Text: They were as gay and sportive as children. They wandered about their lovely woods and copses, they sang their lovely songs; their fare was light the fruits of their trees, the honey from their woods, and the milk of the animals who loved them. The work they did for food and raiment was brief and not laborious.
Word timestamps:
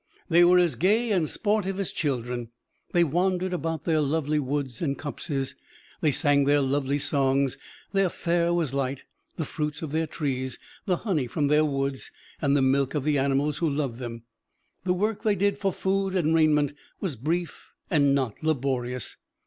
They 0.31 0.43
were 0.43 0.57
as 0.57 0.73
gay 0.73 1.11
and 1.11 1.29
sportive 1.29 1.79
as 1.79 1.91
children. 1.91 2.49
They 2.91 3.03
wandered 3.03 3.53
about 3.53 3.83
their 3.83 4.01
lovely 4.01 4.39
woods 4.39 4.81
and 4.81 4.97
copses, 4.97 5.53
they 6.01 6.09
sang 6.09 6.45
their 6.45 6.59
lovely 6.61 6.97
songs; 6.97 7.55
their 7.93 8.09
fare 8.09 8.51
was 8.51 8.73
light 8.73 9.03
the 9.35 9.45
fruits 9.45 9.83
of 9.83 9.91
their 9.91 10.07
trees, 10.07 10.57
the 10.87 10.97
honey 11.05 11.27
from 11.27 11.49
their 11.49 11.63
woods, 11.65 12.09
and 12.41 12.57
the 12.57 12.63
milk 12.63 12.95
of 12.95 13.03
the 13.03 13.19
animals 13.19 13.59
who 13.59 13.69
loved 13.69 13.99
them. 13.99 14.23
The 14.85 14.93
work 14.93 15.21
they 15.21 15.35
did 15.35 15.59
for 15.59 15.71
food 15.71 16.15
and 16.15 16.33
raiment 16.33 16.73
was 16.99 17.15
brief 17.15 17.71
and 17.91 18.15
not 18.15 18.41
laborious. 18.41 19.17